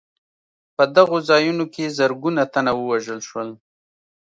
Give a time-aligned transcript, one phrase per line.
[0.75, 3.49] په دغو ځایونو کې زرګونه تنه ووژل شول.